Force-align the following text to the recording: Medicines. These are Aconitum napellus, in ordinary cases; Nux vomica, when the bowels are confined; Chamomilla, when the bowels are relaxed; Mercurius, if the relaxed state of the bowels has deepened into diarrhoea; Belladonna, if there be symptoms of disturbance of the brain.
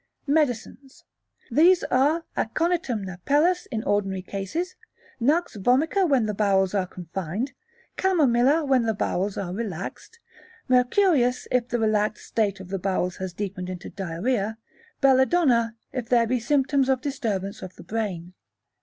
Medicines. 0.25 1.03
These 1.51 1.83
are 1.91 2.23
Aconitum 2.35 3.05
napellus, 3.05 3.67
in 3.69 3.83
ordinary 3.83 4.23
cases; 4.23 4.75
Nux 5.19 5.43
vomica, 5.57 6.09
when 6.09 6.25
the 6.25 6.33
bowels 6.33 6.73
are 6.73 6.87
confined; 6.87 7.51
Chamomilla, 7.99 8.65
when 8.67 8.85
the 8.87 8.95
bowels 8.95 9.37
are 9.37 9.53
relaxed; 9.53 10.17
Mercurius, 10.67 11.47
if 11.51 11.67
the 11.67 11.77
relaxed 11.77 12.25
state 12.25 12.59
of 12.59 12.69
the 12.69 12.79
bowels 12.79 13.17
has 13.17 13.31
deepened 13.31 13.69
into 13.69 13.91
diarrhoea; 13.91 14.57
Belladonna, 15.01 15.75
if 15.93 16.09
there 16.09 16.25
be 16.25 16.39
symptoms 16.39 16.89
of 16.89 16.99
disturbance 17.01 17.61
of 17.61 17.75
the 17.75 17.83
brain. 17.83 18.33